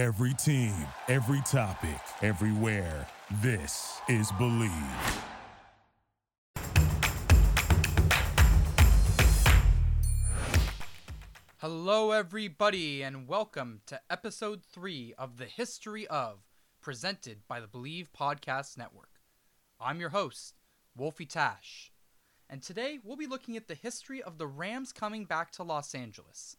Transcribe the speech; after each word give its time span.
Every 0.00 0.32
team, 0.32 0.72
every 1.08 1.42
topic, 1.42 2.00
everywhere. 2.22 3.06
This 3.42 4.00
is 4.08 4.32
Bleav. 4.32 5.20
Hello, 11.58 12.12
everybody, 12.12 13.02
and 13.02 13.28
welcome 13.28 13.82
to 13.84 14.00
episode 14.08 14.62
three 14.62 15.12
of 15.18 15.36
The 15.36 15.44
History 15.44 16.06
of, 16.06 16.38
presented 16.80 17.40
by 17.46 17.60
the 17.60 17.68
Bleav 17.68 18.06
Podcast 18.18 18.78
Network. 18.78 19.20
I'm 19.78 20.00
your 20.00 20.08
host, 20.08 20.54
Wolfie 20.96 21.26
Tash, 21.26 21.92
and 22.48 22.62
today 22.62 22.98
we'll 23.04 23.18
be 23.18 23.26
looking 23.26 23.54
at 23.58 23.68
the 23.68 23.74
history 23.74 24.22
of 24.22 24.38
the 24.38 24.46
Rams 24.46 24.94
coming 24.94 25.26
back 25.26 25.52
to 25.52 25.62
Los 25.62 25.94
Angeles. 25.94 26.56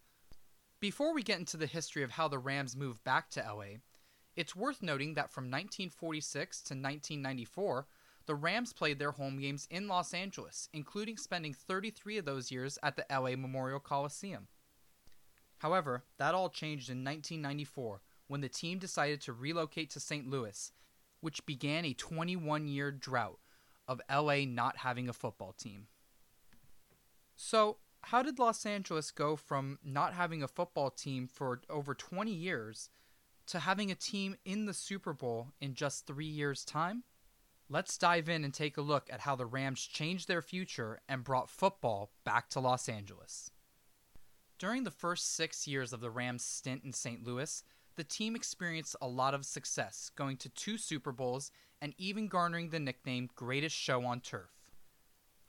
Before 0.81 1.13
we 1.13 1.21
get 1.21 1.37
into 1.37 1.57
the 1.57 1.67
history 1.67 2.01
of 2.01 2.09
how 2.09 2.27
the 2.27 2.39
Rams 2.39 2.75
moved 2.75 3.03
back 3.03 3.29
to 3.29 3.39
LA, 3.39 3.77
it's 4.35 4.55
worth 4.55 4.81
noting 4.81 5.13
that 5.13 5.29
from 5.29 5.43
1946 5.43 6.57
to 6.63 6.73
1994, 6.73 7.85
the 8.25 8.33
Rams 8.33 8.73
played 8.73 8.97
their 8.97 9.11
home 9.11 9.37
games 9.37 9.67
in 9.69 9.87
Los 9.87 10.11
Angeles, 10.11 10.69
including 10.73 11.17
spending 11.17 11.53
33 11.53 12.17
of 12.17 12.25
those 12.25 12.49
years 12.49 12.79
at 12.81 12.95
the 12.95 13.05
LA 13.11 13.35
Memorial 13.35 13.79
Coliseum. 13.79 14.47
However, 15.59 16.03
that 16.17 16.33
all 16.33 16.49
changed 16.49 16.89
in 16.89 17.05
1994 17.05 18.01
when 18.25 18.41
the 18.41 18.49
team 18.49 18.79
decided 18.79 19.21
to 19.21 19.33
relocate 19.33 19.91
to 19.91 19.99
St. 19.99 20.27
Louis, 20.27 20.71
which 21.19 21.45
began 21.45 21.85
a 21.85 21.93
21 21.93 22.67
year 22.67 22.91
drought 22.91 23.37
of 23.87 24.01
LA 24.11 24.45
not 24.47 24.77
having 24.77 25.07
a 25.07 25.13
football 25.13 25.53
team. 25.53 25.85
So, 27.35 27.77
how 28.03 28.23
did 28.23 28.39
Los 28.39 28.65
Angeles 28.65 29.11
go 29.11 29.35
from 29.35 29.79
not 29.83 30.13
having 30.13 30.41
a 30.41 30.47
football 30.47 30.89
team 30.89 31.27
for 31.27 31.61
over 31.69 31.93
20 31.93 32.31
years 32.31 32.89
to 33.47 33.59
having 33.59 33.91
a 33.91 33.95
team 33.95 34.35
in 34.45 34.65
the 34.65 34.73
Super 34.73 35.13
Bowl 35.13 35.49
in 35.59 35.73
just 35.73 36.07
three 36.07 36.25
years' 36.25 36.65
time? 36.65 37.03
Let's 37.69 37.97
dive 37.97 38.27
in 38.27 38.43
and 38.43 38.53
take 38.53 38.75
a 38.75 38.81
look 38.81 39.07
at 39.09 39.21
how 39.21 39.35
the 39.35 39.45
Rams 39.45 39.85
changed 39.85 40.27
their 40.27 40.41
future 40.41 40.99
and 41.07 41.23
brought 41.23 41.49
football 41.49 42.11
back 42.25 42.49
to 42.49 42.59
Los 42.59 42.89
Angeles. 42.89 43.51
During 44.59 44.83
the 44.83 44.91
first 44.91 45.35
six 45.35 45.67
years 45.67 45.93
of 45.93 46.01
the 46.01 46.09
Rams' 46.11 46.43
stint 46.43 46.83
in 46.83 46.91
St. 46.91 47.23
Louis, 47.23 47.63
the 47.95 48.03
team 48.03 48.35
experienced 48.35 48.95
a 49.01 49.07
lot 49.07 49.33
of 49.33 49.45
success, 49.45 50.11
going 50.15 50.37
to 50.37 50.49
two 50.49 50.77
Super 50.77 51.11
Bowls 51.11 51.51
and 51.81 51.93
even 51.97 52.27
garnering 52.27 52.69
the 52.69 52.79
nickname 52.79 53.29
Greatest 53.35 53.75
Show 53.75 54.05
on 54.05 54.19
Turf. 54.19 54.60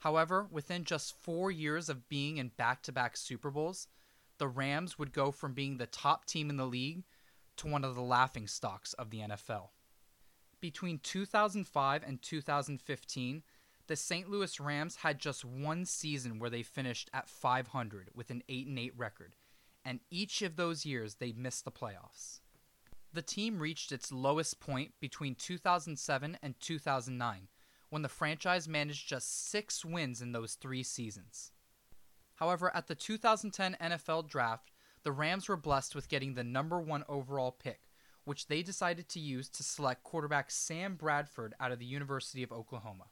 However, 0.03 0.47
within 0.51 0.83
just 0.83 1.15
four 1.15 1.49
years 1.49 1.87
of 1.87 2.09
being 2.09 2.35
in 2.35 2.49
back 2.49 2.83
to 2.83 2.91
back 2.91 3.15
Super 3.15 3.49
Bowls, 3.49 3.87
the 4.37 4.49
Rams 4.49 4.99
would 4.99 5.13
go 5.13 5.31
from 5.31 5.53
being 5.53 5.77
the 5.77 5.85
top 5.85 6.25
team 6.25 6.49
in 6.49 6.57
the 6.57 6.65
league 6.65 7.05
to 7.55 7.69
one 7.69 7.85
of 7.85 7.95
the 7.95 8.01
laughing 8.01 8.45
stocks 8.45 8.91
of 8.91 9.11
the 9.11 9.19
NFL. 9.19 9.69
Between 10.59 10.99
2005 10.99 12.03
and 12.05 12.21
2015, 12.21 13.43
the 13.87 13.95
St. 13.95 14.29
Louis 14.29 14.59
Rams 14.59 14.97
had 14.97 15.19
just 15.19 15.45
one 15.45 15.85
season 15.85 16.37
where 16.37 16.49
they 16.49 16.63
finished 16.63 17.09
at 17.13 17.29
500 17.29 18.09
with 18.13 18.29
an 18.29 18.43
8 18.49 18.67
8 18.77 18.93
record, 18.97 19.35
and 19.85 20.01
each 20.11 20.41
of 20.41 20.57
those 20.57 20.85
years 20.85 21.15
they 21.15 21.31
missed 21.31 21.63
the 21.63 21.71
playoffs. 21.71 22.41
The 23.13 23.21
team 23.21 23.57
reached 23.57 23.93
its 23.93 24.11
lowest 24.11 24.59
point 24.59 24.91
between 24.99 25.35
2007 25.35 26.39
and 26.43 26.59
2009 26.59 27.47
when 27.93 28.01
the 28.01 28.09
franchise 28.09 28.67
managed 28.67 29.07
just 29.07 29.51
6 29.51 29.85
wins 29.85 30.19
in 30.19 30.31
those 30.31 30.55
3 30.55 30.81
seasons. 30.81 31.51
However, 32.37 32.75
at 32.75 32.87
the 32.87 32.95
2010 32.95 33.77
NFL 33.79 34.27
Draft, 34.27 34.71
the 35.03 35.11
Rams 35.11 35.47
were 35.47 35.55
blessed 35.55 35.93
with 35.93 36.09
getting 36.09 36.33
the 36.33 36.43
number 36.43 36.81
1 36.81 37.03
overall 37.07 37.51
pick, 37.51 37.81
which 38.25 38.47
they 38.47 38.63
decided 38.63 39.07
to 39.09 39.19
use 39.19 39.47
to 39.49 39.61
select 39.61 40.01
quarterback 40.01 40.49
Sam 40.49 40.95
Bradford 40.95 41.53
out 41.59 41.71
of 41.71 41.77
the 41.77 41.85
University 41.85 42.41
of 42.41 42.51
Oklahoma. 42.51 43.05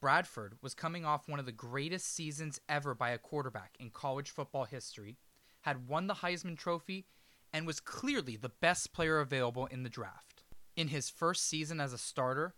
Bradford 0.00 0.54
was 0.62 0.74
coming 0.74 1.04
off 1.04 1.28
one 1.28 1.38
of 1.38 1.46
the 1.46 1.52
greatest 1.52 2.12
seasons 2.12 2.60
ever 2.68 2.96
by 2.96 3.10
a 3.10 3.18
quarterback 3.18 3.76
in 3.78 3.90
college 3.90 4.30
football 4.30 4.64
history, 4.64 5.16
had 5.60 5.86
won 5.86 6.08
the 6.08 6.14
Heisman 6.14 6.58
Trophy, 6.58 7.06
and 7.52 7.68
was 7.68 7.78
clearly 7.78 8.34
the 8.34 8.48
best 8.48 8.92
player 8.92 9.20
available 9.20 9.66
in 9.66 9.84
the 9.84 9.88
draft. 9.88 10.42
In 10.74 10.88
his 10.88 11.08
first 11.08 11.46
season 11.46 11.78
as 11.78 11.92
a 11.92 11.98
starter, 11.98 12.54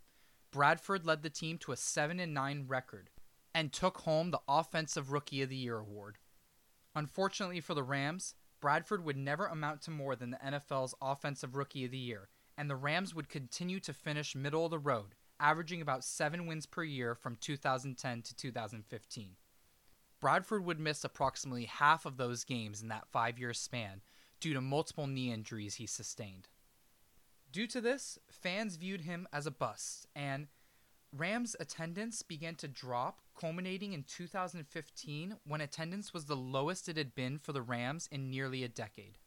Bradford 0.53 1.06
led 1.06 1.22
the 1.22 1.31
team 1.31 1.59
to 1.59 1.72
a 1.72 1.77
7 1.77 2.33
9 2.33 2.65
record 2.66 3.11
and 3.55 3.72
took 3.72 3.99
home 3.99 4.31
the 4.31 4.41
Offensive 4.49 5.12
Rookie 5.12 5.43
of 5.43 5.49
the 5.49 5.56
Year 5.56 5.78
award. 5.78 6.19
Unfortunately 6.94 7.61
for 7.61 7.75
the 7.75 7.84
Rams, 7.84 8.34
Bradford 8.61 9.05
would 9.05 9.16
never 9.16 9.47
amount 9.47 9.81
to 9.83 9.93
more 9.93 10.16
than 10.16 10.31
the 10.31 10.38
NFL's 10.38 10.94
Offensive 11.00 11.55
Rookie 11.55 11.84
of 11.84 11.93
the 11.93 11.99
Year, 11.99 12.28
and 12.59 12.69
the 12.69 12.77
Rams 12.77 13.15
would 13.15 13.28
continue 13.28 13.78
to 13.81 13.93
finish 13.93 14.34
middle 14.34 14.65
of 14.65 14.72
the 14.72 14.78
road, 14.78 15.15
averaging 15.38 15.81
about 15.81 16.05
7 16.05 16.47
wins 16.47 16.67
per 16.67 16.82
year 16.82 17.15
from 17.15 17.37
2010 17.37 18.22
to 18.22 18.34
2015. 18.34 19.37
Bradford 20.21 20.65
would 20.65 20.81
miss 20.81 21.05
approximately 21.05 21.65
half 21.65 22.05
of 22.05 22.17
those 22.17 22.44
games 22.44 22.82
in 22.82 22.88
that 22.88 23.09
five 23.09 23.38
year 23.38 23.55
span 23.55 24.03
due 24.41 24.53
to 24.53 24.61
multiple 24.61 25.06
knee 25.06 25.32
injuries 25.32 25.77
he 25.77 25.87
sustained. 25.87 26.49
Due 27.53 27.66
to 27.66 27.81
this, 27.81 28.19
fans 28.31 28.77
viewed 28.77 29.00
him 29.00 29.27
as 29.33 29.47
a 29.47 29.50
bust, 29.50 30.06
and 30.15 30.47
Rams 31.12 31.56
attendance 31.59 32.22
began 32.22 32.55
to 32.56 32.69
drop, 32.69 33.22
culminating 33.38 33.93
in 33.93 34.05
2015 34.05 35.37
when 35.44 35.61
attendance 35.61 36.15
was 36.15 36.27
the 36.27 36.37
lowest 36.37 36.88
it 36.88 36.97
had 36.97 37.15
been 37.15 37.38
for 37.38 37.53
the 37.53 37.62
Rams 37.62 38.09
in 38.12 38.31
nearly 38.31 38.62
a 38.62 38.69
decade. 38.69 39.19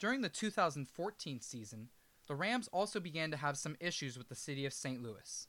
During 0.00 0.22
the 0.22 0.28
2014 0.28 1.40
season, 1.40 1.90
the 2.26 2.34
Rams 2.34 2.68
also 2.72 2.98
began 2.98 3.30
to 3.30 3.36
have 3.36 3.56
some 3.56 3.76
issues 3.78 4.18
with 4.18 4.28
the 4.28 4.34
city 4.34 4.66
of 4.66 4.72
St. 4.72 5.00
Louis. 5.00 5.46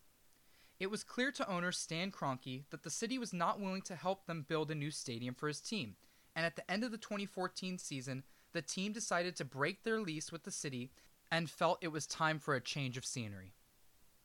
It 0.80 0.92
was 0.92 1.04
clear 1.04 1.32
to 1.32 1.50
owner 1.50 1.72
Stan 1.72 2.12
Kroenke 2.12 2.66
that 2.70 2.84
the 2.84 2.90
city 2.92 3.18
was 3.18 3.34
not 3.34 3.60
willing 3.60 3.82
to 3.84 3.96
help 3.96 4.28
them 4.28 4.46
build 4.48 4.70
a 4.70 4.76
new 4.76 4.92
stadium 4.92 5.34
for 5.34 5.48
his 5.48 5.62
team, 5.62 5.96
and 6.36 6.46
at 6.46 6.56
the 6.56 6.70
end 6.70 6.84
of 6.84 6.92
the 6.92 6.98
2014 6.98 7.80
season, 7.80 8.24
the 8.52 8.62
team 8.62 8.92
decided 8.92 9.36
to 9.38 9.46
break 9.46 9.84
their 9.84 10.00
lease 10.00 10.32
with 10.32 10.44
the 10.44 10.52
city 10.52 10.92
and 11.36 11.50
felt 11.50 11.80
it 11.82 11.92
was 11.92 12.08
time 12.08 12.40
for 12.40 12.56
a 12.56 12.62
change 12.62 12.96
of 12.96 13.04
scenery. 13.04 13.52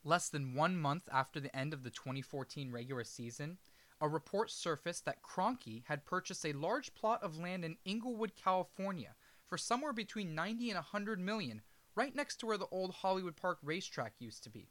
Less 0.05 0.29
than 0.29 0.55
one 0.55 0.77
month 0.77 1.09
after 1.11 1.41
the 1.41 1.53
end 1.53 1.73
of 1.73 1.83
the 1.83 1.89
2014 1.89 2.71
regular 2.71 3.03
season, 3.03 3.57
a 3.99 4.07
report 4.07 4.49
surfaced 4.49 5.03
that 5.03 5.21
Kroenke 5.21 5.83
had 5.87 6.05
purchased 6.05 6.45
a 6.45 6.53
large 6.53 6.93
plot 6.93 7.21
of 7.21 7.37
land 7.37 7.65
in 7.65 7.75
Inglewood, 7.83 8.31
California 8.41 9.13
for 9.45 9.57
somewhere 9.57 9.91
between 9.91 10.33
90 10.33 10.69
and 10.69 10.77
100 10.77 11.19
million, 11.19 11.61
right 11.95 12.15
next 12.15 12.37
to 12.37 12.45
where 12.45 12.57
the 12.57 12.69
old 12.71 12.93
Hollywood 12.93 13.35
Park 13.35 13.57
racetrack 13.61 14.13
used 14.19 14.45
to 14.45 14.49
be. 14.49 14.69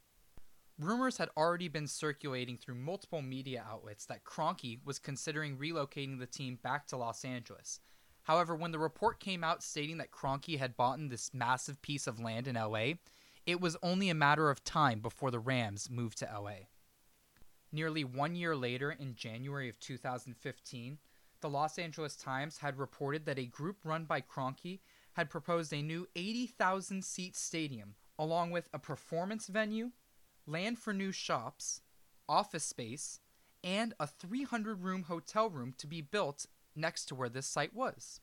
Rumors 0.79 1.17
had 1.17 1.29
already 1.37 1.67
been 1.67 1.87
circulating 1.87 2.57
through 2.57 2.73
multiple 2.73 3.21
media 3.21 3.63
outlets 3.69 4.07
that 4.07 4.23
Kroenke 4.23 4.83
was 4.83 4.97
considering 4.97 5.59
relocating 5.59 6.17
the 6.17 6.25
team 6.25 6.57
back 6.63 6.87
to 6.87 6.97
Los 6.97 7.23
Angeles. 7.23 7.81
However, 8.23 8.55
when 8.55 8.71
the 8.71 8.79
report 8.79 9.19
came 9.19 9.43
out 9.43 9.63
stating 9.63 9.97
that 9.97 10.11
Kroenke 10.11 10.59
had 10.59 10.77
bought 10.77 10.99
this 11.09 11.33
massive 11.33 11.81
piece 11.81 12.07
of 12.07 12.19
land 12.19 12.47
in 12.47 12.55
LA, 12.55 12.93
it 13.45 13.59
was 13.59 13.77
only 13.81 14.09
a 14.09 14.15
matter 14.15 14.49
of 14.49 14.63
time 14.63 14.99
before 14.99 15.31
the 15.31 15.39
Rams 15.39 15.89
moved 15.89 16.19
to 16.19 16.25
LA. 16.25 16.67
Nearly 17.71 18.03
one 18.03 18.35
year 18.35 18.55
later, 18.55 18.91
in 18.91 19.15
January 19.15 19.69
of 19.69 19.79
2015, 19.79 20.99
the 21.39 21.49
Los 21.49 21.79
Angeles 21.79 22.15
Times 22.15 22.59
had 22.59 22.77
reported 22.77 23.25
that 23.25 23.39
a 23.39 23.45
group 23.45 23.77
run 23.83 24.05
by 24.05 24.21
Kroenke 24.21 24.79
had 25.13 25.29
proposed 25.29 25.73
a 25.73 25.81
new 25.81 26.07
80,000 26.15 27.03
seat 27.03 27.35
stadium, 27.35 27.95
along 28.19 28.51
with 28.51 28.69
a 28.73 28.79
performance 28.79 29.47
venue, 29.47 29.91
land 30.45 30.77
for 30.77 30.93
new 30.93 31.11
shops, 31.11 31.81
office 32.29 32.63
space, 32.63 33.19
and 33.63 33.93
a 33.99 34.07
300 34.07 34.83
room 34.83 35.03
hotel 35.03 35.49
room 35.49 35.73
to 35.77 35.87
be 35.87 36.01
built 36.01 36.45
next 36.75 37.05
to 37.05 37.15
where 37.15 37.29
this 37.29 37.47
site 37.47 37.73
was. 37.73 38.19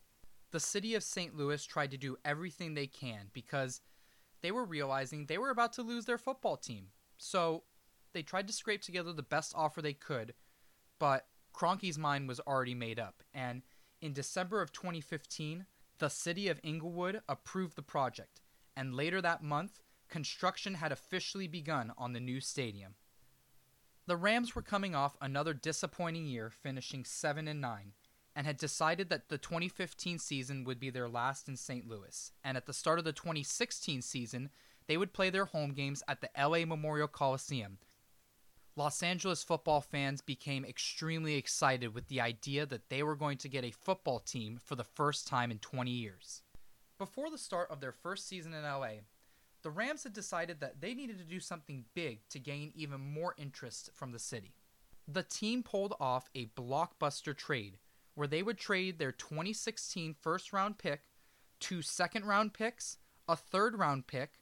The 0.50 0.60
city 0.60 0.94
of 0.94 1.03
St. 1.03 1.36
Louis 1.36 1.64
tried 1.64 1.91
to 1.91 1.98
do 1.98 2.16
everything 2.25 2.75
they 2.75 2.86
can 2.86 3.28
because 3.32 3.81
they 4.41 4.50
were 4.50 4.64
realizing 4.64 5.26
they 5.26 5.38
were 5.38 5.50
about 5.50 5.72
to 5.75 5.82
lose 5.82 6.06
their 6.06 6.19
football 6.19 6.56
team. 6.56 6.88
So 7.19 7.64
they 8.12 8.22
tried 8.22 8.46
to 8.46 8.52
scrape 8.52 8.82
together 8.82 9.12
the 9.12 9.22
best 9.22 9.52
offer 9.56 9.82
they 9.82 9.93
could, 9.93 10.34
but 10.99 11.26
Kroenke's 11.52 11.99
mind 11.99 12.28
was 12.28 12.40
already 12.40 12.75
made 12.75 12.99
up. 12.99 13.22
And 13.34 13.62
in 14.00 14.12
December 14.12 14.62
of 14.62 14.72
2015, 14.72 15.67
the 15.99 16.08
city 16.08 16.49
of 16.49 16.61
Inglewood 16.62 17.20
approved 17.28 17.76
the 17.76 17.82
project, 17.82 18.40
and 18.76 18.94
later 18.94 19.20
that 19.20 19.43
month, 19.43 19.81
construction 20.08 20.75
had 20.75 20.93
officially 20.93 21.49
begun 21.49 21.93
on 21.99 22.12
the 22.12 22.20
new 22.20 22.40
stadium. 22.40 22.94
The 24.06 24.17
Rams 24.17 24.55
were 24.55 24.62
coming 24.62 24.94
off 24.94 25.17
another 25.20 25.52
disappointing 25.52 26.26
year, 26.26 26.50
finishing 26.50 27.05
7 27.05 27.46
and 27.49 27.61
9, 27.61 27.93
and 28.38 28.46
had 28.46 28.56
decided 28.56 29.08
that 29.08 29.29
the 29.31 29.37
2015 29.37 30.20
season 30.20 30.62
would 30.62 30.79
be 30.79 30.90
their 30.90 31.08
last 31.08 31.49
in 31.49 31.56
St. 31.56 31.88
Louis. 31.88 32.31
And 32.44 32.56
at 32.56 32.67
the 32.67 32.73
start 32.73 33.00
of 33.00 33.05
the 33.05 33.12
2016 33.12 34.00
season, 34.00 34.50
they 34.87 34.96
would 34.96 35.12
play 35.12 35.29
their 35.29 35.46
home 35.46 35.73
games 35.73 36.05
at 36.06 36.20
the 36.20 36.31
LA 36.38 36.64
Memorial 36.64 37.08
Coliseum. 37.08 37.79
Los 38.76 39.02
Angeles 39.02 39.43
football 39.43 39.81
fans 39.81 40.20
became 40.20 40.64
extremely 40.64 41.35
excited 41.35 41.93
with 41.93 42.06
the 42.06 42.20
idea 42.20 42.64
that 42.64 42.88
they 42.90 43.02
were 43.02 43.17
going 43.17 43.38
to 43.38 43.49
get 43.49 43.64
a 43.64 43.73
football 43.73 44.20
team 44.20 44.61
for 44.64 44.76
the 44.76 44.84
first 44.84 45.26
time 45.26 45.50
in 45.50 45.58
20 45.58 45.91
years. 45.91 46.43
Before 46.96 47.31
the 47.31 47.38
start 47.38 47.69
of 47.73 47.81
their 47.81 47.91
first 47.91 48.29
season 48.29 48.55
in 48.55 48.62
LA, 48.62 49.00
the 49.62 49.70
Rams 49.70 50.05
had 50.05 50.12
decided 50.12 50.61
that 50.61 50.81
they 50.81 50.94
needed 50.94 51.19
to 51.19 51.25
do 51.25 51.41
something 51.41 51.87
big 51.93 52.20
to 52.29 52.38
gain 52.38 52.70
even 52.76 53.00
more 53.00 53.34
interest 53.37 53.91
from 53.94 54.12
the 54.12 54.20
city. 54.20 54.55
The 55.08 55.25
team 55.25 55.64
pulled 55.64 55.96
off 55.99 56.31
a 56.37 56.46
blockbuster 56.46 57.37
trade 57.37 57.79
where 58.19 58.26
they 58.26 58.43
would 58.43 58.59
trade 58.59 58.99
their 58.99 59.12
2016 59.12 60.12
first 60.20 60.53
round 60.53 60.76
pick, 60.76 61.03
two 61.61 61.81
second 61.81 62.25
round 62.25 62.53
picks, 62.53 62.99
a 63.29 63.37
third 63.37 63.79
round 63.79 64.09
pick, 64.09 64.41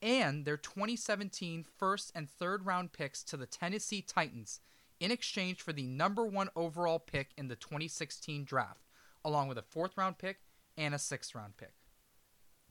and 0.00 0.46
their 0.46 0.56
2017 0.56 1.62
first 1.76 2.10
and 2.14 2.30
third 2.30 2.64
round 2.64 2.90
picks 2.94 3.22
to 3.22 3.36
the 3.36 3.44
Tennessee 3.44 4.00
Titans 4.00 4.60
in 4.98 5.10
exchange 5.10 5.60
for 5.60 5.74
the 5.74 5.86
number 5.86 6.26
one 6.26 6.48
overall 6.56 6.98
pick 6.98 7.32
in 7.36 7.48
the 7.48 7.54
2016 7.54 8.44
draft, 8.44 8.86
along 9.22 9.48
with 9.48 9.58
a 9.58 9.62
fourth 9.62 9.98
round 9.98 10.16
pick 10.16 10.38
and 10.78 10.94
a 10.94 10.98
sixth 10.98 11.34
round 11.34 11.58
pick. 11.58 11.74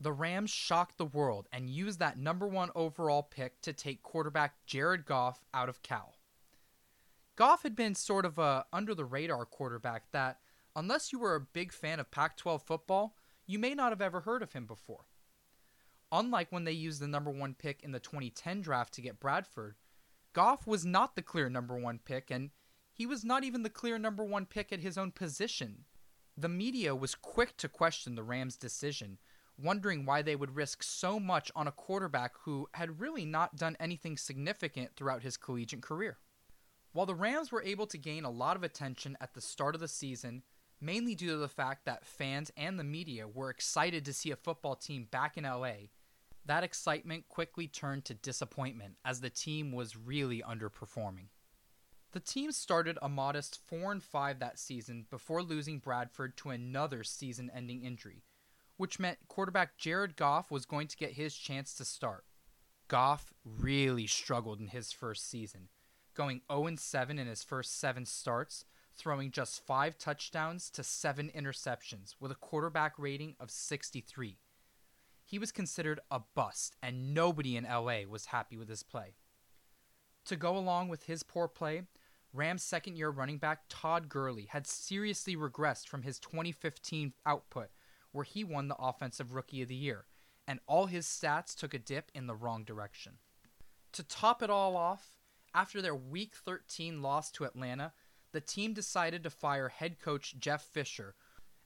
The 0.00 0.12
Rams 0.12 0.50
shocked 0.50 0.98
the 0.98 1.04
world 1.04 1.46
and 1.52 1.70
used 1.70 2.00
that 2.00 2.18
number 2.18 2.48
one 2.48 2.70
overall 2.74 3.22
pick 3.22 3.60
to 3.62 3.72
take 3.72 4.02
quarterback 4.02 4.54
Jared 4.66 5.06
Goff 5.06 5.44
out 5.54 5.68
of 5.68 5.84
Cal. 5.84 6.16
Goff 7.36 7.62
had 7.62 7.76
been 7.76 7.94
sort 7.94 8.24
of 8.24 8.36
a 8.38 8.66
under 8.72 8.96
the 8.96 9.04
radar 9.04 9.44
quarterback 9.44 10.10
that, 10.10 10.38
unless 10.76 11.12
you 11.12 11.18
were 11.18 11.34
a 11.34 11.40
big 11.40 11.72
fan 11.72 12.00
of 12.00 12.10
Pac 12.10 12.36
12 12.36 12.62
football, 12.62 13.16
you 13.46 13.58
may 13.58 13.74
not 13.74 13.92
have 13.92 14.02
ever 14.02 14.20
heard 14.20 14.42
of 14.42 14.52
him 14.52 14.66
before. 14.66 15.06
Unlike 16.10 16.50
when 16.50 16.64
they 16.64 16.72
used 16.72 17.00
the 17.00 17.08
number 17.08 17.30
one 17.30 17.54
pick 17.54 17.82
in 17.82 17.92
the 17.92 18.00
2010 18.00 18.62
draft 18.62 18.94
to 18.94 19.02
get 19.02 19.20
Bradford, 19.20 19.76
Goff 20.32 20.66
was 20.66 20.84
not 20.84 21.16
the 21.16 21.22
clear 21.22 21.48
number 21.48 21.76
one 21.76 21.98
pick, 21.98 22.30
and 22.30 22.50
he 22.92 23.06
was 23.06 23.24
not 23.24 23.44
even 23.44 23.62
the 23.62 23.70
clear 23.70 23.98
number 23.98 24.24
one 24.24 24.46
pick 24.46 24.72
at 24.72 24.80
his 24.80 24.96
own 24.96 25.10
position. 25.10 25.84
The 26.36 26.48
media 26.48 26.94
was 26.94 27.14
quick 27.14 27.56
to 27.58 27.68
question 27.68 28.14
the 28.14 28.22
Rams' 28.22 28.56
decision, 28.56 29.18
wondering 29.58 30.04
why 30.04 30.22
they 30.22 30.36
would 30.36 30.54
risk 30.54 30.82
so 30.82 31.18
much 31.18 31.50
on 31.56 31.66
a 31.66 31.72
quarterback 31.72 32.32
who 32.42 32.68
had 32.74 33.00
really 33.00 33.24
not 33.24 33.56
done 33.56 33.76
anything 33.80 34.16
significant 34.16 34.94
throughout 34.94 35.22
his 35.22 35.36
collegiate 35.36 35.82
career. 35.82 36.18
While 36.92 37.06
the 37.06 37.14
Rams 37.14 37.52
were 37.52 37.62
able 37.62 37.86
to 37.88 37.98
gain 37.98 38.24
a 38.24 38.30
lot 38.30 38.56
of 38.56 38.62
attention 38.62 39.16
at 39.20 39.34
the 39.34 39.40
start 39.40 39.74
of 39.74 39.80
the 39.80 39.88
season, 39.88 40.42
mainly 40.80 41.14
due 41.14 41.30
to 41.30 41.36
the 41.36 41.48
fact 41.48 41.84
that 41.84 42.06
fans 42.06 42.50
and 42.56 42.78
the 42.78 42.84
media 42.84 43.26
were 43.26 43.50
excited 43.50 44.04
to 44.04 44.12
see 44.12 44.30
a 44.30 44.36
football 44.36 44.76
team 44.76 45.08
back 45.10 45.36
in 45.36 45.44
LA, 45.44 45.88
that 46.46 46.64
excitement 46.64 47.28
quickly 47.28 47.66
turned 47.66 48.04
to 48.06 48.14
disappointment 48.14 48.96
as 49.04 49.20
the 49.20 49.30
team 49.30 49.72
was 49.72 49.96
really 49.96 50.42
underperforming. 50.42 51.26
The 52.12 52.20
team 52.20 52.52
started 52.52 52.98
a 53.02 53.08
modest 53.08 53.60
4 53.66 53.92
and 53.92 54.02
5 54.02 54.38
that 54.38 54.58
season 54.58 55.04
before 55.10 55.42
losing 55.42 55.78
Bradford 55.78 56.38
to 56.38 56.50
another 56.50 57.04
season-ending 57.04 57.82
injury, 57.82 58.22
which 58.78 58.98
meant 58.98 59.18
quarterback 59.28 59.76
Jared 59.76 60.16
Goff 60.16 60.50
was 60.50 60.64
going 60.64 60.88
to 60.88 60.96
get 60.96 61.12
his 61.12 61.36
chance 61.36 61.74
to 61.74 61.84
start. 61.84 62.24
Goff 62.88 63.34
really 63.44 64.06
struggled 64.06 64.58
in 64.58 64.68
his 64.68 64.90
first 64.90 65.28
season, 65.28 65.68
going 66.14 66.40
0 66.50 66.76
7 66.76 67.18
in 67.18 67.26
his 67.26 67.42
first 67.42 67.78
7 67.78 68.06
starts, 68.06 68.64
throwing 68.98 69.30
just 69.30 69.64
5 69.66 69.96
touchdowns 69.96 70.68
to 70.70 70.82
7 70.82 71.30
interceptions 71.34 72.14
with 72.20 72.30
a 72.30 72.36
quarterback 72.36 72.98
rating 72.98 73.36
of 73.40 73.50
63. 73.50 74.38
He 75.24 75.38
was 75.38 75.52
considered 75.52 76.00
a 76.10 76.20
bust 76.34 76.76
and 76.82 77.14
nobody 77.14 77.56
in 77.56 77.64
LA 77.64 78.00
was 78.08 78.26
happy 78.26 78.56
with 78.56 78.68
his 78.68 78.82
play. 78.82 79.14
To 80.26 80.36
go 80.36 80.56
along 80.58 80.88
with 80.88 81.04
his 81.04 81.22
poor 81.22 81.48
play, 81.48 81.82
Rams 82.32 82.62
second 82.62 82.96
year 82.96 83.08
running 83.08 83.38
back 83.38 83.62
Todd 83.68 84.08
Gurley 84.08 84.46
had 84.50 84.66
seriously 84.66 85.36
regressed 85.36 85.88
from 85.88 86.02
his 86.02 86.18
2015 86.18 87.14
output 87.24 87.68
where 88.12 88.24
he 88.24 88.44
won 88.44 88.68
the 88.68 88.76
Offensive 88.76 89.34
Rookie 89.34 89.62
of 89.62 89.68
the 89.68 89.74
Year, 89.74 90.06
and 90.46 90.60
all 90.66 90.86
his 90.86 91.06
stats 91.06 91.54
took 91.54 91.74
a 91.74 91.78
dip 91.78 92.10
in 92.14 92.26
the 92.26 92.34
wrong 92.34 92.64
direction. 92.64 93.14
To 93.92 94.02
top 94.02 94.42
it 94.42 94.50
all 94.50 94.76
off, 94.76 95.14
after 95.54 95.80
their 95.80 95.94
Week 95.94 96.34
13 96.34 97.02
loss 97.02 97.30
to 97.32 97.44
Atlanta, 97.44 97.92
the 98.32 98.40
team 98.40 98.74
decided 98.74 99.22
to 99.22 99.30
fire 99.30 99.68
head 99.68 99.98
coach 99.98 100.34
Jeff 100.38 100.62
Fisher. 100.62 101.14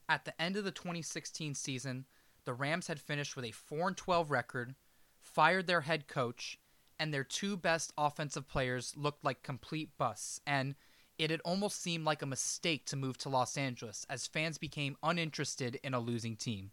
At 0.07 0.25
the 0.25 0.39
end 0.41 0.57
of 0.57 0.63
the 0.63 0.71
2016 0.71 1.55
season, 1.55 2.05
the 2.45 2.53
Rams 2.53 2.87
had 2.87 2.99
finished 2.99 3.35
with 3.35 3.45
a 3.45 3.51
4 3.51 3.91
12 3.91 4.31
record, 4.31 4.75
fired 5.21 5.67
their 5.67 5.81
head 5.81 6.07
coach, 6.07 6.59
and 6.99 7.13
their 7.13 7.23
two 7.23 7.57
best 7.57 7.93
offensive 7.97 8.47
players 8.47 8.93
looked 8.95 9.23
like 9.23 9.43
complete 9.43 9.97
busts, 9.97 10.39
and 10.45 10.75
it 11.17 11.31
had 11.31 11.41
almost 11.41 11.81
seemed 11.81 12.05
like 12.05 12.21
a 12.21 12.27
mistake 12.27 12.85
to 12.87 12.95
move 12.95 13.17
to 13.19 13.29
Los 13.29 13.57
Angeles 13.57 14.05
as 14.09 14.27
fans 14.27 14.57
became 14.57 14.97
uninterested 15.03 15.79
in 15.83 15.93
a 15.93 15.99
losing 15.99 16.35
team. 16.35 16.71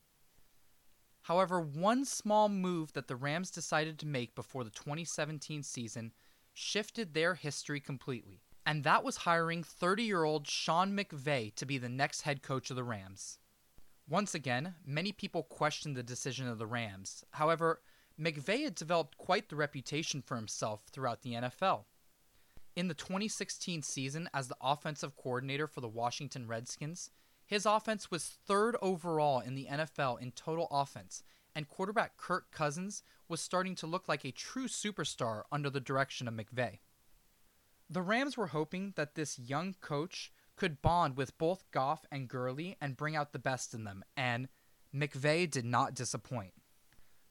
However, 1.23 1.61
one 1.61 2.05
small 2.05 2.49
move 2.49 2.93
that 2.95 3.07
the 3.07 3.17
Rams 3.17 3.51
decided 3.51 3.99
to 3.99 4.07
make 4.07 4.35
before 4.35 4.65
the 4.65 4.71
2017 4.71 5.63
season 5.63 6.13
shifted 6.55 7.13
their 7.13 7.35
history 7.35 7.81
completely, 7.81 8.43
and 8.67 8.85
that 8.85 9.05
was 9.05 9.19
hiring 9.19 9.63
30 9.63 10.03
year 10.03 10.25
old 10.25 10.47
Sean 10.47 10.97
McVay 10.97 11.55
to 11.55 11.67
be 11.67 11.79
the 11.79 11.89
next 11.89 12.23
head 12.23 12.43
coach 12.43 12.71
of 12.71 12.77
the 12.77 12.85
Rams. 12.85 13.39
Once 14.09 14.35
again, 14.35 14.75
many 14.85 15.13
people 15.13 15.45
questioned 15.45 15.97
the 15.97 16.03
decision 16.03 16.49
of 16.49 16.59
the 16.59 16.67
Rams. 16.67 17.25
However, 17.33 17.81
McVay 18.21 18.65
had 18.65 18.75
developed 18.75 19.17
quite 19.17 19.49
the 19.49 19.57
reputation 19.57 20.21
for 20.21 20.37
himself 20.37 20.83
throughout 20.91 21.23
the 21.23 21.35
NFL. 21.35 21.85
In 22.77 22.89
the 22.89 22.95
2016 22.95 23.83
season, 23.83 24.29
as 24.35 24.49
the 24.49 24.57
offensive 24.61 25.17
coordinator 25.17 25.67
for 25.67 25.81
the 25.81 25.89
Washington 25.89 26.47
Redskins, 26.47 27.11
his 27.47 27.67
offense 27.67 28.11
was 28.11 28.37
third 28.47 28.77
overall 28.81 29.41
in 29.41 29.55
the 29.55 29.67
NFL 29.71 30.21
in 30.21 30.33
total 30.33 30.69
offense, 30.71 31.23
and 31.55 31.69
quarterback 31.69 32.17
Kirk 32.17 32.51
Cousins 32.53 33.03
was 33.29 33.41
starting 33.41 33.75
to 33.77 33.87
look 33.87 34.09
like 34.09 34.25
a 34.25 34.33
true 34.33 34.69
superstar 34.69 35.43
under 35.51 35.71
the 35.71 35.81
direction 35.81 36.29
of 36.29 36.35
McVay. 36.35 36.79
The 37.93 38.03
Rams 38.03 38.37
were 38.37 38.47
hoping 38.47 38.93
that 38.95 39.17
this 39.17 39.37
young 39.37 39.75
coach 39.81 40.33
could 40.55 40.81
bond 40.81 41.17
with 41.17 41.37
both 41.39 41.69
Goff 41.73 42.07
and 42.13 42.29
Gurley 42.29 42.77
and 42.81 42.97
bring 42.97 43.17
out 43.17 43.33
the 43.33 43.41
best 43.41 43.75
in 43.75 43.83
them, 43.83 44.05
and 44.17 44.49
McVay 44.95 45.51
did 45.51 45.65
not 45.65 45.95
disappoint. 45.95 46.53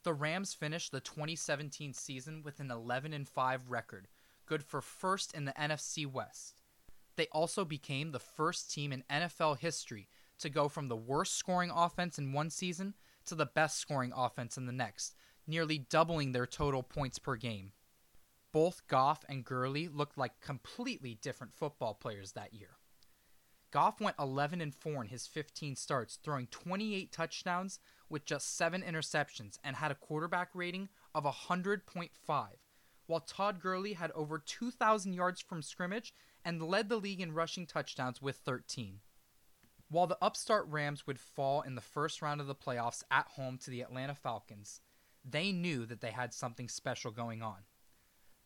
The 0.03 0.13
Rams 0.13 0.53
finished 0.53 0.91
the 0.91 0.99
2017 0.99 1.93
season 1.93 2.43
with 2.43 2.59
an 2.59 2.71
11 2.71 3.23
5 3.23 3.69
record, 3.69 4.09
good 4.45 4.61
for 4.61 4.81
first 4.81 5.33
in 5.33 5.45
the 5.45 5.53
NFC 5.53 6.05
West. 6.05 6.59
They 7.15 7.27
also 7.31 7.63
became 7.63 8.11
the 8.11 8.19
first 8.19 8.69
team 8.69 8.91
in 8.91 9.05
NFL 9.09 9.59
history 9.59 10.09
to 10.39 10.49
go 10.49 10.67
from 10.67 10.89
the 10.89 10.97
worst 10.97 11.35
scoring 11.35 11.71
offense 11.73 12.17
in 12.17 12.33
one 12.33 12.49
season 12.49 12.95
to 13.27 13.35
the 13.35 13.45
best 13.45 13.79
scoring 13.79 14.11
offense 14.13 14.57
in 14.57 14.65
the 14.65 14.73
next, 14.73 15.15
nearly 15.47 15.77
doubling 15.77 16.33
their 16.33 16.45
total 16.45 16.83
points 16.83 17.17
per 17.17 17.37
game. 17.37 17.71
Both 18.51 18.87
Goff 18.87 19.23
and 19.29 19.45
Gurley 19.45 19.87
looked 19.87 20.17
like 20.17 20.41
completely 20.41 21.15
different 21.21 21.53
football 21.53 21.93
players 21.93 22.31
that 22.31 22.53
year. 22.53 22.77
Goff 23.71 24.01
went 24.01 24.15
11 24.17 24.61
and 24.61 24.73
4 24.73 25.03
in 25.03 25.09
his 25.09 25.27
15 25.27 25.75
starts, 25.75 26.17
throwing 26.23 26.47
28 26.47 27.11
touchdowns 27.11 27.79
with 28.09 28.25
just 28.25 28.57
7 28.57 28.81
interceptions 28.81 29.59
and 29.63 29.75
had 29.75 29.91
a 29.91 29.95
quarterback 29.95 30.49
rating 30.55 30.89
of 31.13 31.25
100.5 31.25 32.09
while 33.09 33.19
Todd 33.19 33.59
Gurley 33.59 33.93
had 33.93 34.11
over 34.11 34.37
2,000 34.37 35.13
yards 35.13 35.41
from 35.41 35.63
scrimmage 35.63 36.13
and 36.45 36.61
led 36.61 36.89
the 36.89 36.97
league 36.97 37.19
in 37.19 37.33
rushing 37.33 37.65
touchdowns 37.65 38.21
with 38.21 38.35
13. 38.37 38.99
While 39.89 40.05
the 40.05 40.17
upstart 40.21 40.67
Rams 40.67 41.07
would 41.07 41.19
fall 41.19 41.61
in 41.61 41.73
the 41.73 41.81
first 41.81 42.21
round 42.21 42.39
of 42.39 42.45
the 42.45 42.53
playoffs 42.53 43.01
at 43.09 43.25
home 43.29 43.57
to 43.63 43.71
the 43.71 43.81
Atlanta 43.81 44.13
Falcons, 44.13 44.81
they 45.25 45.51
knew 45.51 45.87
that 45.87 46.01
they 46.01 46.11
had 46.11 46.35
something 46.35 46.69
special 46.69 47.09
going 47.09 47.41
on. 47.41 47.63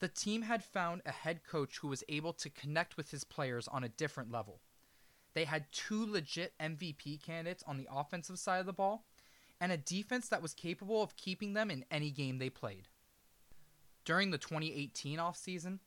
The 0.03 0.09
team 0.09 0.41
had 0.41 0.65
found 0.65 1.01
a 1.05 1.13
head 1.13 1.45
coach 1.45 1.77
who 1.77 1.87
was 1.87 2.03
able 2.09 2.33
to 2.33 2.49
connect 2.49 2.97
with 2.97 3.11
his 3.11 3.23
players 3.23 3.69
on 3.69 3.85
a 3.85 3.87
different 3.87 4.29
level. 4.29 4.59
They 5.33 5.45
had 5.45 5.71
two 5.71 6.05
legit 6.05 6.51
MVP 6.59 7.23
candidates 7.23 7.63
on 7.65 7.77
the 7.77 7.87
offensive 7.89 8.37
side 8.37 8.59
of 8.59 8.65
the 8.65 8.73
ball, 8.73 9.05
and 9.61 9.71
a 9.71 9.77
defense 9.77 10.27
that 10.27 10.41
was 10.41 10.53
capable 10.53 11.01
of 11.01 11.15
keeping 11.15 11.53
them 11.53 11.71
in 11.71 11.85
any 11.89 12.11
game 12.11 12.37
they 12.37 12.49
played. 12.49 12.89
During 14.03 14.31
the 14.31 14.37
2018 14.37 15.19
offseason, 15.19 15.79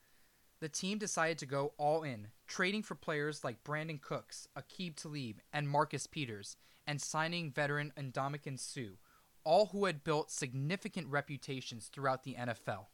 the 0.61 0.71
team 0.71 0.97
decided 0.97 1.37
to 1.41 1.45
go 1.45 1.75
all 1.77 2.03
in, 2.03 2.29
trading 2.47 2.83
for 2.83 2.95
players 2.95 3.45
like 3.45 3.65
Brandin 3.65 4.01
Cooks, 4.01 4.49
Aqib 4.57 4.97
Talib, 4.97 5.43
and 5.53 5.69
Marcus 5.69 6.07
Peters, 6.07 6.57
and 6.87 7.03
signing 7.03 7.51
veteran 7.51 7.93
Ndamukong 7.99 8.59
Suh, 8.59 8.97
all 9.45 9.67
who 9.67 9.85
had 9.85 10.05
built 10.05 10.31
significant 10.31 11.07
reputations 11.09 11.91
throughout 11.93 12.25
the 12.25 12.37
NFL. 12.37 12.87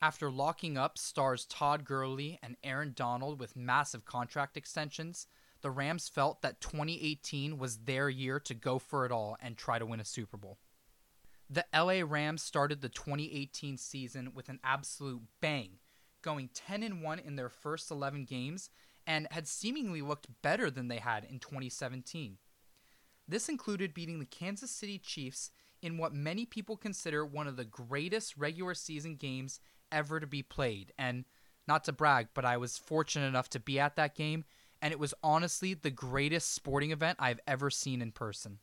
After 0.00 0.30
locking 0.30 0.78
up 0.78 0.96
stars 0.96 1.44
Todd 1.44 1.84
Gurley 1.84 2.38
and 2.40 2.56
Aaron 2.62 2.92
Donald 2.94 3.40
with 3.40 3.56
massive 3.56 4.04
contract 4.04 4.56
extensions, 4.56 5.26
the 5.60 5.72
Rams 5.72 6.08
felt 6.08 6.40
that 6.42 6.60
2018 6.60 7.58
was 7.58 7.78
their 7.78 8.08
year 8.08 8.38
to 8.40 8.54
go 8.54 8.78
for 8.78 9.04
it 9.04 9.10
all 9.10 9.36
and 9.42 9.56
try 9.56 9.76
to 9.78 9.86
win 9.86 9.98
a 9.98 10.04
Super 10.04 10.36
Bowl. 10.36 10.58
The 11.50 11.64
LA 11.74 12.02
Rams 12.06 12.42
started 12.42 12.80
the 12.80 12.88
2018 12.88 13.76
season 13.76 14.32
with 14.34 14.48
an 14.48 14.60
absolute 14.62 15.22
bang, 15.40 15.78
going 16.22 16.50
10 16.54 16.84
and 16.84 17.02
1 17.02 17.18
in 17.18 17.34
their 17.34 17.48
first 17.48 17.90
11 17.90 18.24
games 18.24 18.70
and 19.04 19.26
had 19.32 19.48
seemingly 19.48 20.02
looked 20.02 20.28
better 20.42 20.70
than 20.70 20.86
they 20.86 20.98
had 20.98 21.24
in 21.24 21.40
2017. 21.40 22.36
This 23.26 23.48
included 23.48 23.94
beating 23.94 24.20
the 24.20 24.26
Kansas 24.26 24.70
City 24.70 24.98
Chiefs 24.98 25.50
in 25.82 25.98
what 25.98 26.14
many 26.14 26.44
people 26.46 26.76
consider 26.76 27.24
one 27.24 27.48
of 27.48 27.56
the 27.56 27.64
greatest 27.64 28.36
regular 28.36 28.74
season 28.74 29.16
games 29.16 29.60
ever 29.92 30.20
to 30.20 30.26
be 30.26 30.42
played. 30.42 30.92
And 30.98 31.24
not 31.66 31.84
to 31.84 31.92
brag, 31.92 32.28
but 32.34 32.44
I 32.44 32.56
was 32.56 32.78
fortunate 32.78 33.26
enough 33.26 33.50
to 33.50 33.60
be 33.60 33.78
at 33.78 33.96
that 33.96 34.14
game, 34.14 34.44
and 34.80 34.92
it 34.92 34.98
was 34.98 35.14
honestly 35.22 35.74
the 35.74 35.90
greatest 35.90 36.54
sporting 36.54 36.92
event 36.92 37.18
I've 37.20 37.40
ever 37.46 37.70
seen 37.70 38.00
in 38.00 38.12
person. 38.12 38.58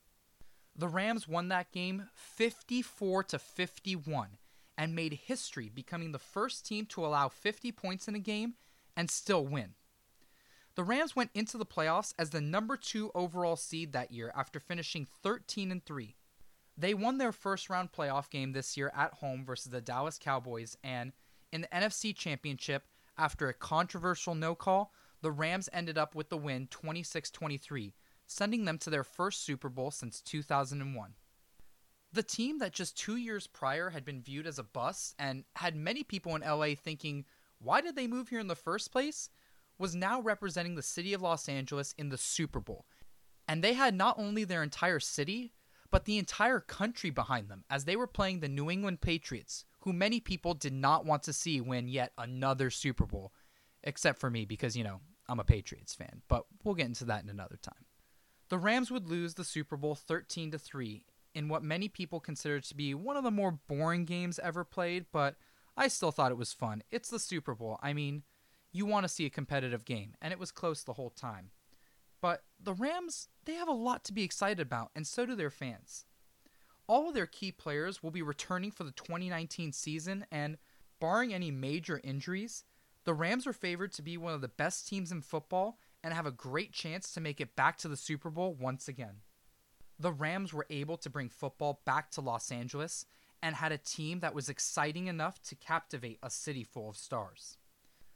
The 0.75 0.88
Rams 0.88 1.27
won 1.27 1.48
that 1.50 1.72
game 1.72 2.10
54 2.13 3.24
to 3.25 3.39
51 3.39 4.38
and 4.77 4.96
made 4.96 5.13
history 5.13 5.70
becoming 5.74 6.12
the 6.12 6.20
first 6.20 6.65
team 6.65 6.86
to 6.88 7.05
allow 7.05 7.29
50 7.29 7.72
points 7.72 8.08
in 8.08 8.15
a 8.15 8.20
game 8.20 8.55
and 8.98 9.10
still 9.10 9.46
win. 9.46 9.75
The 10.75 10.84
Rams 10.84 11.15
went 11.15 11.32
into 11.34 11.58
the 11.58 11.65
playoffs 11.65 12.13
as 12.20 12.32
the 12.32 12.41
number 12.41 12.75
2 12.75 13.12
overall 13.15 13.55
seed 13.55 13.94
that 13.94 14.12
year 14.12 14.34
after 14.36 14.60
finishing 14.60 15.08
13 15.24 15.72
and 15.72 15.86
3. 15.86 16.15
They 16.77 16.94
won 16.94 17.17
their 17.17 17.32
first 17.32 17.70
round 17.70 17.91
playoff 17.91 18.29
game 18.29 18.51
this 18.51 18.75
year 18.75 18.91
at 18.96 19.13
home 19.15 19.46
versus 19.46 19.72
the 19.72 19.82
Dallas 19.82 20.20
Cowboys 20.20 20.77
and 20.84 21.13
in 21.51 21.62
the 21.62 21.67
NFC 21.67 22.13
Championship 22.13 22.84
after 23.17 23.48
a 23.48 23.53
controversial 23.53 24.36
no 24.36 24.55
call, 24.55 24.91
the 25.22 25.32
Rams 25.32 25.70
ended 25.72 25.98
up 25.98 26.15
with 26.15 26.29
the 26.29 26.38
win 26.38 26.67
26-23, 26.67 27.94
sending 28.27 28.65
them 28.65 28.77
to 28.79 28.89
their 28.89 29.05
first 29.05 29.46
Super 29.46 29.70
Bowl 29.70 29.89
since 29.89 30.20
2001. 30.22 31.13
The 32.12 32.24
team 32.24 32.60
that 32.60 32.74
just 32.74 32.98
2 32.98 33.15
years 33.15 33.48
prior 33.48 33.89
had 33.89 34.03
been 34.03 34.22
viewed 34.22 34.48
as 34.48 34.60
a 34.60 34.63
bust 34.63 35.15
and 35.17 35.46
had 35.55 35.75
many 35.75 36.03
people 36.03 36.36
in 36.36 36.41
LA 36.41 36.75
thinking, 36.75 37.25
why 37.60 37.79
did 37.79 37.96
they 37.96 38.08
move 38.08 38.29
here 38.29 38.39
in 38.39 38.48
the 38.48 38.55
first 38.55 38.91
place? 38.91 39.29
was 39.77 39.96
now 39.96 40.22
representing 40.22 40.75
the 40.75 40.82
city 40.82 41.13
of 41.13 41.22
Los 41.22 41.50
Angeles 41.50 41.94
in 41.98 42.10
the 42.10 42.17
Super 42.17 42.60
Bowl. 42.60 42.86
And 43.48 43.63
they 43.63 43.74
had 43.74 43.94
not 43.94 44.17
only 44.17 44.44
their 44.44 44.63
entire 44.63 45.00
city, 45.00 45.53
but 45.92 46.06
the 46.06 46.18
entire 46.18 46.60
country 46.60 47.10
behind 47.10 47.50
them 47.50 47.63
as 47.70 47.86
they 47.86 47.96
were 47.96 48.08
playing 48.08 48.39
the 48.39 48.48
New 48.48 48.70
England 48.70 49.01
Patriots, 49.01 49.65
who 49.82 49.94
many 49.94 50.20
people 50.20 50.54
did 50.54 50.74
not 50.74 51.06
want 51.06 51.24
to 51.24 51.34
see 51.34 51.62
win 51.62 51.88
yet 51.88 52.12
another 52.18 52.70
Super 52.70 53.06
Bowl, 53.06 53.34
except 53.84 54.20
for 54.20 54.30
me 54.30 54.46
because, 54.46 54.75
you 54.75 54.84
know, 54.84 55.00
I'm 55.27 55.39
a 55.39 55.44
Patriots 55.44 55.94
fan, 55.94 56.22
but 56.27 56.46
we'll 56.63 56.75
get 56.75 56.88
into 56.88 57.06
that 57.06 57.24
in 57.24 57.30
another 57.30 57.58
time. 57.62 57.86
The 58.50 58.58
Rams 58.58 58.92
would 58.92 59.10
lose 59.10 59.34
the 59.34 59.44
Super 59.44 59.77
Bowl 59.77 59.96
13 59.96 60.51
to 60.51 60.60
3 60.60 61.04
in 61.34 61.50
what 61.50 61.63
many 61.63 61.89
people 61.89 62.20
consider 62.20 62.60
to 62.60 62.75
be 62.75 62.94
one 62.94 63.18
of 63.18 63.24
the 63.24 63.32
more 63.32 63.60
boring 63.68 64.06
games 64.06 64.39
ever 64.39 64.63
played, 64.63 65.06
but 65.12 65.36
I 65.75 65.88
still 65.88 66.12
thought 66.12 66.32
it 66.32 66.38
was 66.38 66.54
fun. 66.54 66.84
It's 66.92 67.10
the 67.10 67.20
Super 67.20 67.56
Bowl. 67.56 67.80
I 67.82 67.94
mean, 67.94 68.24
you 68.72 68.86
want 68.86 69.04
to 69.04 69.10
see 69.10 69.25
a 69.25 69.32
competitive 69.32 69.86
game, 69.86 70.15
and 70.22 70.32
it 70.32 70.39
was 70.39 70.51
close 70.51 70.84
the 70.84 70.94
whole 70.94 71.10
time. 71.10 71.51
But 72.22 72.44
the 72.60 72.74
Rams, 72.74 73.30
they 73.46 73.54
have 73.54 73.68
a 73.68 73.74
lot 73.74 74.04
to 74.06 74.14
be 74.14 74.24
excited 74.24 74.60
about, 74.60 74.92
and 74.96 75.06
so 75.06 75.26
do 75.26 75.36
their 75.36 75.50
fans. 75.50 76.06
All 76.88 77.08
of 77.08 77.16
their 77.16 77.26
key 77.26 77.52
players 77.52 78.02
will 78.02 78.12
be 78.12 78.22
returning 78.22 78.72
for 78.72 78.84
the 78.84 78.92
2019 78.92 79.72
season, 79.72 80.26
and 80.32 80.58
barring 81.00 81.34
any 81.34 81.52
major 81.52 82.00
injuries, 82.04 82.64
the 83.04 83.14
Rams 83.14 83.46
are 83.46 83.54
favored 83.54 83.92
to 83.94 84.02
be 84.02 84.18
one 84.18 84.34
of 84.34 84.42
the 84.42 84.48
best 84.48 84.88
teams 84.88 85.12
in 85.12 85.22
football 85.22 85.78
and 86.04 86.14
have 86.14 86.26
a 86.26 86.32
great 86.32 86.72
chance 86.72 87.12
to 87.14 87.22
make 87.22 87.42
it 87.42 87.56
back 87.56 87.78
to 87.78 87.88
the 87.88 87.98
Super 87.98 88.30
Bowl 88.30 88.54
once 88.54 88.88
again. 88.88 89.22
The 90.00 90.12
Rams 90.12 90.54
were 90.54 90.68
able 90.70 90.98
to 90.98 91.10
bring 91.10 91.30
football 91.30 91.82
back 91.86 92.12
to 92.12 92.22
Los 92.22 92.52
Angeles 92.52 93.06
and 93.42 93.56
had 93.56 93.72
a 93.72 93.78
team 93.78 94.20
that 94.20 94.36
was 94.36 94.50
exciting 94.50 95.08
enough 95.08 95.42
to 95.44 95.56
captivate 95.56 96.20
a 96.22 96.30
city 96.30 96.64
full 96.64 96.90
of 96.90 96.98
stars 96.98 97.58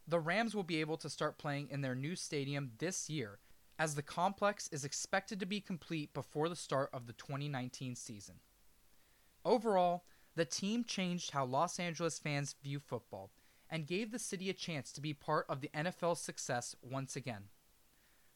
the 0.10 0.20
Rams 0.20 0.56
will 0.56 0.64
be 0.64 0.82
able 0.82 0.98
to 0.98 1.10
start 1.10 1.38
playing 1.38 1.70
in 1.70 1.82
their 1.82 1.96
new 1.96 2.16
stadium 2.16 2.72
this 2.80 3.10
year, 3.10 3.40
as 3.80 3.96
the 3.96 4.04
complex 4.04 4.68
is 4.72 4.86
expected 4.86 5.40
to 5.40 5.46
be 5.46 5.60
complete 5.60 6.14
before 6.14 6.50
the 6.50 6.56
start 6.56 6.90
of 6.94 7.08
the 7.08 7.14
2019 7.14 7.96
season. 7.96 8.36
Overall, 9.44 10.04
the 10.36 10.46
team 10.46 10.84
changed 10.84 11.32
how 11.32 11.46
Los 11.46 11.80
Angeles 11.80 12.20
fans 12.20 12.56
view 12.62 12.80
football 12.80 13.32
and 13.70 13.88
gave 13.88 14.12
the 14.12 14.20
city 14.20 14.50
a 14.50 14.54
chance 14.54 14.92
to 14.92 15.02
be 15.02 15.14
part 15.14 15.46
of 15.50 15.62
the 15.62 15.72
NFL's 15.74 16.20
success 16.20 16.76
once 16.82 17.16
again. 17.16 17.46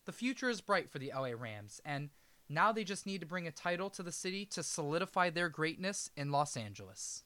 The 0.05 0.11
future 0.11 0.49
is 0.49 0.61
bright 0.61 0.89
for 0.89 0.97
the 0.97 1.11
LA 1.13 1.31
Rams, 1.37 1.81
and 1.85 2.09
now 2.49 2.71
they 2.71 2.83
just 2.83 3.05
need 3.05 3.21
to 3.21 3.27
bring 3.27 3.47
a 3.47 3.51
title 3.51 3.89
to 3.91 4.03
the 4.03 4.11
city 4.11 4.45
to 4.47 4.63
solidify 4.63 5.29
their 5.29 5.49
greatness 5.49 6.09
in 6.15 6.31
Los 6.31 6.57
Angeles. 6.57 7.23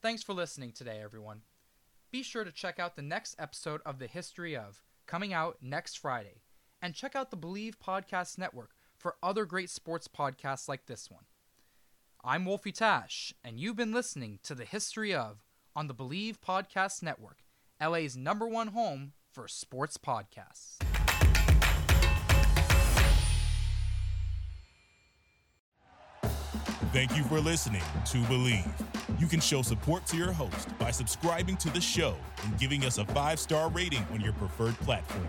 Thanks 0.00 0.22
for 0.22 0.32
listening 0.32 0.72
today, 0.72 1.00
everyone 1.02 1.42
be 2.10 2.22
sure 2.22 2.44
to 2.44 2.52
check 2.52 2.78
out 2.78 2.96
the 2.96 3.02
next 3.02 3.36
episode 3.38 3.80
of 3.86 3.98
The 3.98 4.06
History 4.06 4.56
of, 4.56 4.82
coming 5.06 5.32
out 5.32 5.58
next 5.62 5.98
Friday. 5.98 6.42
And 6.82 6.94
check 6.94 7.14
out 7.14 7.30
the 7.30 7.36
Bleav 7.36 7.74
Podcast 7.76 8.38
Network 8.38 8.70
for 8.96 9.16
other 9.22 9.44
great 9.44 9.70
sports 9.70 10.08
podcasts 10.08 10.68
like 10.68 10.86
this 10.86 11.10
one. 11.10 11.24
I'm 12.24 12.44
Wolfie 12.44 12.72
Tash, 12.72 13.34
and 13.44 13.58
you've 13.58 13.76
been 13.76 13.92
listening 13.92 14.38
to 14.44 14.54
The 14.54 14.64
History 14.64 15.14
of 15.14 15.44
on 15.76 15.88
the 15.88 15.94
Bleav 15.94 16.36
Podcast 16.38 17.02
Network, 17.02 17.44
LA's 17.82 18.16
number 18.16 18.46
one 18.46 18.68
home 18.68 19.12
for 19.30 19.46
sports 19.46 19.96
podcasts. 19.98 20.76
Thank 26.92 27.16
you 27.16 27.22
for 27.24 27.40
listening 27.40 27.82
to 28.06 28.18
Bleav. 28.22 29.20
You 29.20 29.26
can 29.26 29.40
show 29.40 29.62
support 29.62 30.06
to 30.06 30.16
your 30.16 30.32
host 30.32 30.76
by 30.78 30.90
subscribing 30.90 31.56
to 31.58 31.70
the 31.70 31.80
show 31.80 32.16
and 32.44 32.58
giving 32.58 32.84
us 32.84 32.98
a 32.98 33.04
five 33.06 33.38
star 33.38 33.68
rating 33.68 34.04
on 34.12 34.20
your 34.20 34.32
preferred 34.32 34.74
platform. 34.80 35.28